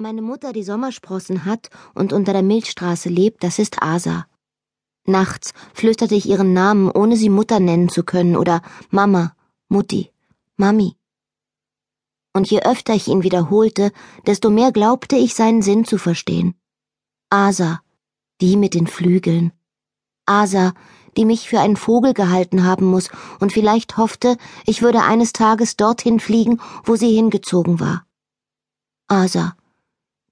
Meine 0.00 0.22
Mutter, 0.22 0.54
die 0.54 0.62
Sommersprossen 0.62 1.44
hat 1.44 1.68
und 1.92 2.14
unter 2.14 2.32
der 2.32 2.42
Milchstraße 2.42 3.10
lebt, 3.10 3.44
das 3.44 3.58
ist 3.58 3.82
Asa. 3.82 4.26
Nachts 5.04 5.52
flüsterte 5.74 6.14
ich 6.14 6.26
ihren 6.26 6.54
Namen, 6.54 6.90
ohne 6.90 7.18
sie 7.18 7.28
Mutter 7.28 7.60
nennen 7.60 7.90
zu 7.90 8.02
können, 8.02 8.34
oder 8.34 8.62
Mama, 8.88 9.36
Mutti, 9.68 10.10
Mami. 10.56 10.96
Und 12.32 12.50
je 12.50 12.62
öfter 12.62 12.94
ich 12.94 13.08
ihn 13.08 13.24
wiederholte, 13.24 13.92
desto 14.26 14.48
mehr 14.48 14.72
glaubte 14.72 15.16
ich 15.16 15.34
seinen 15.34 15.60
Sinn 15.60 15.84
zu 15.84 15.98
verstehen. 15.98 16.54
Asa, 17.28 17.82
die 18.40 18.56
mit 18.56 18.72
den 18.72 18.86
Flügeln. 18.86 19.52
Asa, 20.24 20.72
die 21.18 21.26
mich 21.26 21.46
für 21.46 21.60
einen 21.60 21.76
Vogel 21.76 22.14
gehalten 22.14 22.64
haben 22.64 22.86
muss 22.86 23.10
und 23.38 23.52
vielleicht 23.52 23.98
hoffte, 23.98 24.38
ich 24.64 24.80
würde 24.80 25.02
eines 25.02 25.34
Tages 25.34 25.76
dorthin 25.76 26.20
fliegen, 26.20 26.58
wo 26.84 26.96
sie 26.96 27.14
hingezogen 27.14 27.80
war. 27.80 28.06
Asa, 29.08 29.56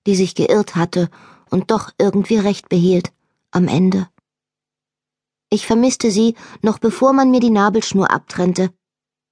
die 0.08 0.16
sich 0.16 0.34
geirrt 0.34 0.74
hatte 0.74 1.10
und 1.50 1.70
doch 1.70 1.90
irgendwie 1.98 2.38
recht 2.38 2.70
behielt, 2.70 3.12
am 3.50 3.68
Ende. 3.68 4.08
Ich 5.50 5.66
vermisste 5.66 6.10
sie, 6.10 6.34
noch 6.62 6.78
bevor 6.78 7.12
man 7.12 7.30
mir 7.30 7.40
die 7.40 7.50
Nabelschnur 7.50 8.10
abtrennte, 8.10 8.70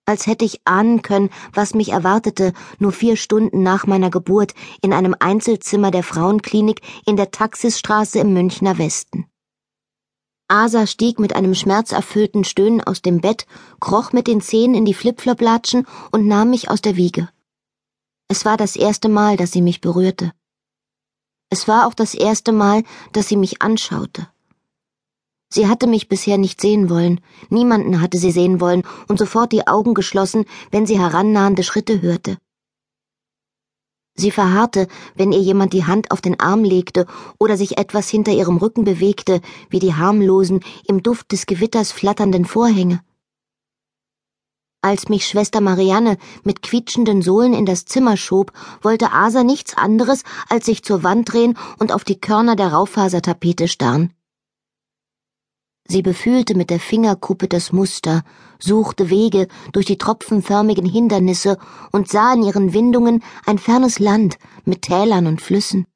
als 0.05 0.27
hätte 0.27 0.45
ich 0.45 0.61
ahnen 0.67 1.01
können, 1.01 1.31
was 1.55 1.73
mich 1.73 1.93
erwartete, 1.93 2.53
nur 2.79 2.93
vier 2.93 3.17
Stunden 3.17 3.63
nach 3.63 3.87
meiner 3.87 4.11
Geburt 4.11 4.53
in 4.83 4.93
einem 4.93 5.17
Einzelzimmer 5.19 5.91
der 5.91 6.03
Frauenklinik 6.03 6.83
in 7.07 7.17
der 7.17 7.31
Taxisstraße 7.31 8.19
im 8.19 8.35
Münchner 8.35 8.77
Westen. 8.77 9.25
Asa 10.49 10.87
stieg 10.87 11.19
mit 11.19 11.35
einem 11.35 11.55
schmerzerfüllten 11.55 12.45
Stöhnen 12.45 12.83
aus 12.83 13.01
dem 13.01 13.23
Bett, 13.23 13.47
kroch 13.81 14.13
mit 14.13 14.27
den 14.27 14.43
Zehen 14.43 14.75
in 14.75 14.85
die 14.85 14.95
Flipfloplatschen 14.95 15.87
und 16.13 16.27
nahm 16.27 16.51
mich 16.51 16.71
aus 16.71 16.83
der 16.83 16.97
Wiege. 16.97 17.31
Es 18.29 18.45
war 18.45 18.59
das 18.59 18.77
erste 18.77 19.09
Mal, 19.09 19.39
dass 19.39 19.53
sie 19.53 19.63
mich 19.63 19.81
berührte. 19.81 20.33
Es 21.49 21.69
war 21.69 21.87
auch 21.87 21.95
das 21.95 22.15
erste 22.15 22.53
Mal, 22.53 22.83
dass 23.13 23.29
sie 23.29 23.37
mich 23.37 23.63
anschaute. 23.63 24.29
Sie 25.49 25.69
hatte 25.69 25.87
mich 25.87 26.09
bisher 26.09 26.39
nicht 26.39 26.61
sehen 26.61 26.91
wollen, 26.91 27.21
niemanden 27.51 28.01
hatte 28.01 28.19
sie 28.19 28.33
sehen 28.33 28.61
wollen 28.61 28.83
und 29.07 29.19
sofort 29.19 29.53
die 29.53 29.67
Augen 29.67 29.95
geschlossen, 29.95 30.45
wenn 30.73 30.87
sie 30.87 30.99
herannahende 30.99 31.63
Schritte 31.63 32.03
hörte. 32.03 32.39
Sie 34.19 34.31
verharrte, 34.31 34.89
wenn 35.15 35.31
ihr 35.31 35.41
jemand 35.41 35.73
die 35.73 35.85
Hand 35.85 36.11
auf 36.11 36.21
den 36.21 36.41
Arm 36.41 36.65
legte 36.65 37.07
oder 37.39 37.57
sich 37.57 37.79
etwas 37.79 38.09
hinter 38.09 38.33
ihrem 38.33 38.57
Rücken 38.57 38.85
bewegte, 38.85 39.41
wie 39.69 39.79
die 39.79 39.95
harmlosen, 39.95 40.61
im 40.89 41.03
Duft 41.03 41.33
des 41.33 41.47
Gewitters 41.47 41.93
flatternden 41.93 42.47
Vorhänge. 42.47 43.03
Als 44.87 45.09
mich 45.09 45.27
Schwester 45.27 45.61
Marianne 45.61 46.17
mit 46.45 46.63
quietschenden 46.63 47.21
Sohlen 47.21 47.55
in 47.55 47.67
das 47.67 47.87
Zimmer 47.87 48.17
schob, 48.17 48.53
wollte 48.83 49.11
Asa 49.11 49.43
nichts 49.43 49.77
anderes, 49.77 50.23
als 50.49 50.67
sich 50.67 50.85
zur 50.85 51.03
Wand 51.03 51.33
drehen 51.33 51.59
und 51.81 51.91
auf 51.91 52.05
die 52.05 52.21
Körner 52.21 52.55
der 52.55 52.69
Raufasertapete 52.69 53.67
starren. 53.67 54.15
Sie 55.89 56.03
befühlte 56.03 56.55
mit 56.55 56.71
der 56.71 56.79
Fingerkuppe 56.79 57.49
das 57.49 57.73
Muster, 57.73 58.23
suchte 58.61 59.11
Wege 59.11 59.49
durch 59.73 59.87
die 59.87 59.99
tropfenförmigen 59.99 60.87
Hindernisse 60.87 61.59
und 61.91 62.09
sah 62.09 62.35
in 62.35 62.45
ihren 62.45 62.73
Windungen 62.73 63.25
ein 63.45 63.59
fernes 63.59 63.99
Land 63.99 64.39
mit 64.65 64.83
Tälern 64.83 65.27
und 65.27 65.43
Flüssen. 65.43 65.89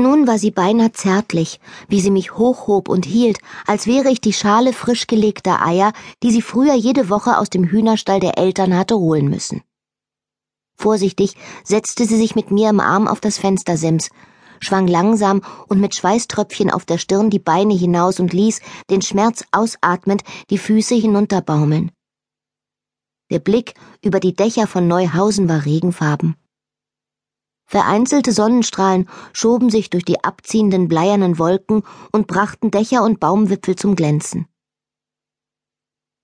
Nun 0.00 0.26
war 0.26 0.38
sie 0.38 0.50
beinahe 0.50 0.92
zärtlich, 0.92 1.60
wie 1.88 2.00
sie 2.00 2.10
mich 2.10 2.34
hochhob 2.34 2.88
und 2.88 3.04
hielt, 3.04 3.38
als 3.66 3.86
wäre 3.86 4.10
ich 4.10 4.22
die 4.22 4.32
Schale 4.32 4.72
frisch 4.72 5.06
gelegter 5.06 5.62
Eier, 5.62 5.92
die 6.22 6.30
sie 6.30 6.40
früher 6.40 6.72
jede 6.72 7.10
Woche 7.10 7.36
aus 7.36 7.50
dem 7.50 7.64
Hühnerstall 7.64 8.18
der 8.18 8.38
Eltern 8.38 8.74
hatte 8.74 8.98
holen 8.98 9.28
müssen. 9.28 9.62
Vorsichtig 10.74 11.36
setzte 11.64 12.06
sie 12.06 12.16
sich 12.16 12.34
mit 12.34 12.50
mir 12.50 12.70
im 12.70 12.80
Arm 12.80 13.06
auf 13.06 13.20
das 13.20 13.36
Fenstersims, 13.36 14.08
schwang 14.60 14.86
langsam 14.86 15.42
und 15.68 15.80
mit 15.82 15.94
Schweißtröpfchen 15.94 16.70
auf 16.70 16.86
der 16.86 16.96
Stirn 16.96 17.28
die 17.28 17.38
Beine 17.38 17.74
hinaus 17.74 18.20
und 18.20 18.32
ließ, 18.32 18.60
den 18.88 19.02
Schmerz 19.02 19.44
ausatmend, 19.52 20.22
die 20.48 20.56
Füße 20.56 20.94
hinunterbaumeln. 20.94 21.90
Der 23.30 23.38
Blick 23.38 23.74
über 24.02 24.18
die 24.18 24.34
Dächer 24.34 24.66
von 24.66 24.88
Neuhausen 24.88 25.46
war 25.46 25.66
regenfarben. 25.66 26.36
Vereinzelte 27.70 28.32
Sonnenstrahlen 28.32 29.08
schoben 29.32 29.70
sich 29.70 29.90
durch 29.90 30.04
die 30.04 30.24
abziehenden 30.24 30.88
bleiernen 30.88 31.38
Wolken 31.38 31.84
und 32.10 32.26
brachten 32.26 32.72
Dächer 32.72 33.04
und 33.04 33.20
Baumwipfel 33.20 33.76
zum 33.76 33.94
Glänzen. 33.94 34.48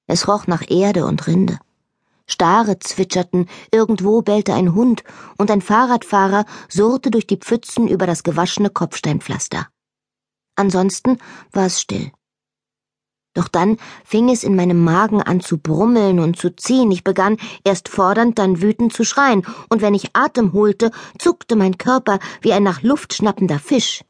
Es 0.08 0.26
roch 0.26 0.48
nach 0.48 0.68
Erde 0.68 1.06
und 1.06 1.24
Rinde. 1.28 1.60
Stare 2.26 2.80
zwitscherten, 2.80 3.48
irgendwo 3.70 4.22
bellte 4.22 4.54
ein 4.54 4.74
Hund 4.74 5.04
und 5.38 5.52
ein 5.52 5.62
Fahrradfahrer 5.62 6.46
surrte 6.68 7.12
durch 7.12 7.28
die 7.28 7.36
Pfützen 7.36 7.86
über 7.86 8.08
das 8.08 8.24
gewaschene 8.24 8.68
Kopfsteinpflaster. 8.68 9.68
Ansonsten 10.56 11.18
war 11.52 11.66
es 11.66 11.80
still. 11.80 12.10
Doch 13.36 13.48
dann 13.48 13.76
fing 14.02 14.30
es 14.30 14.44
in 14.44 14.56
meinem 14.56 14.82
Magen 14.82 15.20
an 15.20 15.40
zu 15.40 15.58
brummeln 15.58 16.20
und 16.20 16.38
zu 16.38 16.56
ziehen. 16.56 16.90
Ich 16.90 17.04
begann 17.04 17.36
erst 17.64 17.90
fordernd, 17.90 18.38
dann 18.38 18.62
wütend 18.62 18.94
zu 18.94 19.04
schreien, 19.04 19.46
und 19.68 19.82
wenn 19.82 19.92
ich 19.92 20.16
Atem 20.16 20.54
holte, 20.54 20.90
zuckte 21.18 21.54
mein 21.54 21.76
Körper 21.76 22.18
wie 22.40 22.54
ein 22.54 22.62
nach 22.62 22.82
Luft 22.82 23.12
schnappender 23.12 23.58
Fisch. 23.58 24.02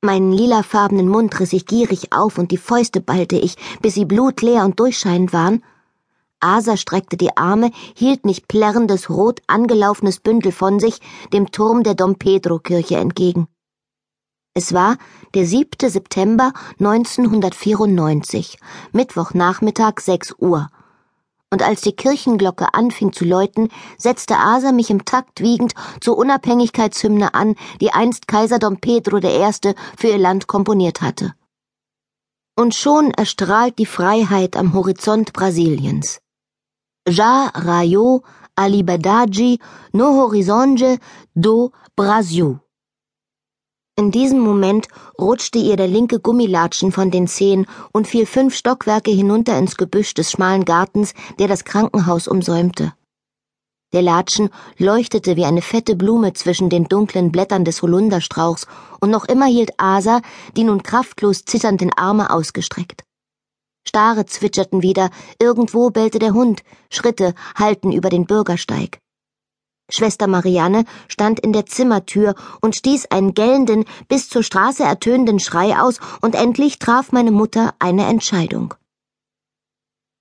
Meinen 0.00 0.32
lilafarbenen 0.32 1.08
Mund 1.08 1.38
riss 1.38 1.52
ich 1.52 1.66
gierig 1.66 2.12
auf 2.12 2.38
und 2.38 2.50
die 2.50 2.56
Fäuste 2.56 3.00
ballte 3.00 3.36
ich, 3.36 3.54
bis 3.82 3.94
sie 3.94 4.04
blutleer 4.04 4.64
und 4.64 4.80
durchscheinend 4.80 5.32
waren. 5.32 5.62
Asa 6.40 6.76
streckte 6.76 7.16
die 7.16 7.36
Arme, 7.36 7.70
hielt 7.94 8.24
mich 8.24 8.48
plärrendes, 8.48 9.10
rot 9.10 9.42
angelaufenes 9.46 10.18
Bündel 10.18 10.50
von 10.50 10.80
sich, 10.80 11.00
dem 11.32 11.52
Turm 11.52 11.84
der 11.84 11.94
Dom 11.94 12.16
Pedro 12.16 12.58
Kirche 12.58 12.96
entgegen. 12.96 13.46
Es 14.54 14.72
war 14.72 14.96
der 15.34 15.46
7. 15.46 15.88
September 15.88 16.52
1994, 16.80 18.58
Mittwochnachmittag 18.92 20.00
6 20.00 20.34
Uhr. 20.38 20.68
Und 21.50 21.62
als 21.62 21.80
die 21.80 21.92
Kirchenglocke 21.92 22.74
anfing 22.74 23.12
zu 23.12 23.24
läuten, 23.24 23.70
setzte 23.96 24.36
Asa 24.36 24.72
mich 24.72 24.90
im 24.90 25.04
Takt 25.04 25.40
wiegend 25.40 25.74
zur 26.00 26.18
Unabhängigkeitshymne 26.18 27.32
an, 27.34 27.54
die 27.80 27.92
einst 27.92 28.28
Kaiser 28.28 28.58
Dom 28.58 28.78
Pedro 28.78 29.18
I. 29.18 29.50
für 29.96 30.08
ihr 30.08 30.18
Land 30.18 30.46
komponiert 30.46 31.00
hatte. 31.00 31.34
Und 32.56 32.74
schon 32.74 33.12
erstrahlt 33.12 33.78
die 33.78 33.86
Freiheit 33.86 34.56
am 34.56 34.74
Horizont 34.74 35.32
Brasiliens. 35.32 36.20
Ja 37.08 37.50
raio 37.54 38.22
a 38.56 38.66
liberdade 38.66 39.58
no 39.92 40.16
horizonte 40.16 40.98
do 41.34 41.70
Brasil. 41.96 42.60
In 43.98 44.12
diesem 44.12 44.38
Moment 44.38 44.86
rutschte 45.20 45.58
ihr 45.58 45.76
der 45.76 45.88
linke 45.88 46.20
Gummilatschen 46.20 46.92
von 46.92 47.10
den 47.10 47.26
Zehen 47.26 47.66
und 47.92 48.06
fiel 48.06 48.26
fünf 48.26 48.54
Stockwerke 48.54 49.10
hinunter 49.10 49.58
ins 49.58 49.76
Gebüsch 49.76 50.14
des 50.14 50.30
schmalen 50.30 50.64
Gartens, 50.64 51.14
der 51.40 51.48
das 51.48 51.64
Krankenhaus 51.64 52.28
umsäumte. 52.28 52.94
Der 53.92 54.02
Latschen 54.02 54.50
leuchtete 54.76 55.34
wie 55.34 55.44
eine 55.44 55.62
fette 55.62 55.96
Blume 55.96 56.32
zwischen 56.32 56.70
den 56.70 56.84
dunklen 56.84 57.32
Blättern 57.32 57.64
des 57.64 57.82
Holunderstrauchs, 57.82 58.68
und 59.00 59.10
noch 59.10 59.24
immer 59.24 59.46
hielt 59.46 59.72
Asa 59.78 60.20
die 60.56 60.62
nun 60.62 60.84
kraftlos 60.84 61.44
zitternden 61.44 61.90
Arme 61.92 62.30
ausgestreckt. 62.30 63.02
Stare 63.84 64.26
zwitscherten 64.26 64.82
wieder, 64.82 65.10
irgendwo 65.40 65.90
bellte 65.90 66.20
der 66.20 66.34
Hund, 66.34 66.62
Schritte 66.88 67.34
hallten 67.56 67.90
über 67.90 68.10
den 68.10 68.26
Bürgersteig. 68.26 69.00
Schwester 69.90 70.26
Marianne 70.26 70.84
stand 71.08 71.40
in 71.40 71.52
der 71.52 71.66
Zimmertür 71.66 72.34
und 72.60 72.76
stieß 72.76 73.06
einen 73.06 73.32
gellenden, 73.32 73.84
bis 74.06 74.28
zur 74.28 74.42
Straße 74.42 74.82
ertönenden 74.82 75.40
Schrei 75.40 75.78
aus, 75.78 75.98
und 76.20 76.34
endlich 76.34 76.78
traf 76.78 77.12
meine 77.12 77.30
Mutter 77.30 77.74
eine 77.78 78.06
Entscheidung. 78.06 78.74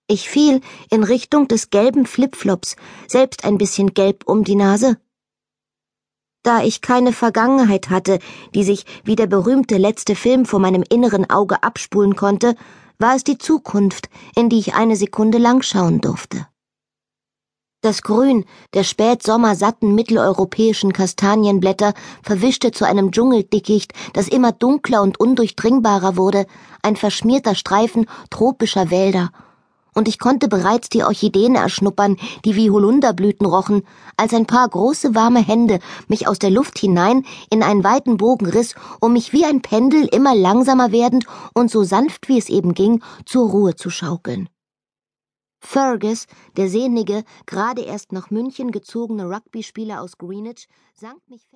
Ich 0.08 0.30
fiel 0.30 0.62
in 0.90 1.04
Richtung 1.04 1.50
des 1.50 1.70
gelben 1.70 2.06
Flipflops, 2.06 2.78
selbst 3.08 3.44
ein 3.44 3.58
bisschen 3.58 3.94
gelb 3.94 4.24
um 4.26 4.46
die 4.46 4.56
Nase. 4.56 4.98
Da 6.44 6.64
ich 6.64 6.80
keine 6.80 7.12
Vergangenheit 7.12 7.90
hatte, 7.90 8.20
die 8.56 8.64
sich 8.64 8.86
wie 9.04 9.18
der 9.18 9.28
berühmte 9.28 9.76
letzte 9.76 10.16
Film 10.16 10.46
vor 10.46 10.62
meinem 10.62 10.84
inneren 10.90 11.30
Auge 11.30 11.62
abspulen 11.62 12.16
konnte, 12.16 12.56
war 13.00 13.18
es 13.18 13.26
die 13.26 13.38
Zukunft, 13.38 14.10
in 14.34 14.48
die 14.48 14.60
ich 14.60 14.76
eine 14.76 14.96
Sekunde 14.96 15.40
lang 15.40 15.62
schauen 15.62 16.00
durfte. 16.00 16.48
Das 17.82 18.02
Grün 18.02 18.46
der 18.74 18.84
spätsommersatten 18.84 19.94
mitteleuropäischen 19.94 20.94
Kastanienblätter 20.94 21.94
verwischte 22.24 22.72
zu 22.72 22.86
einem 22.86 23.12
Dschungeldickicht, 23.12 23.94
das 24.14 24.28
immer 24.28 24.52
dunkler 24.52 25.04
und 25.04 25.20
undurchdringbarer 25.20 26.18
wurde, 26.18 26.48
ein 26.82 26.96
verschmierter 26.96 27.54
Streifen 27.54 28.08
tropischer 28.32 28.90
Wälder, 28.90 29.30
und 29.98 30.08
ich 30.08 30.20
konnte 30.20 30.48
bereits 30.48 30.90
die 30.90 31.04
Orchideen 31.04 31.56
erschnuppern, 31.56 32.18
die 32.46 32.56
wie 32.56 32.70
Holunderblüten 32.70 33.48
rochen, 33.48 33.82
als 34.16 34.32
ein 34.32 34.46
paar 34.46 34.70
große 34.70 35.16
warme 35.16 35.40
Hände 35.40 35.80
mich 36.08 36.28
aus 36.28 36.38
der 36.38 36.52
Luft 36.52 36.78
hinein 36.78 37.26
in 37.50 37.64
einen 37.64 37.84
weiten 37.84 38.18
Bogen 38.18 38.46
riss, 38.46 38.76
um 39.02 39.14
mich 39.14 39.34
wie 39.34 39.44
ein 39.44 39.64
Pendel 39.64 40.06
immer 40.06 40.36
langsamer 40.36 40.92
werdend 40.92 41.26
und 41.56 41.72
so 41.72 41.84
sanft 41.84 42.30
wie 42.30 42.38
es 42.38 42.48
eben 42.48 42.76
ging 42.76 43.02
zur 43.26 43.50
Ruhe 43.50 43.76
zu 43.76 43.90
schaukeln. 43.90 44.50
Fergus, 45.60 46.28
der 46.56 46.70
sehnige, 46.70 47.24
gerade 47.46 47.82
erst 47.82 48.12
nach 48.12 48.30
München 48.30 48.72
gezogene 48.72 49.26
Rugbyspieler 49.30 50.02
aus 50.02 50.18
Greenwich, 50.18 50.68
sank 50.94 51.22
mich 51.30 51.46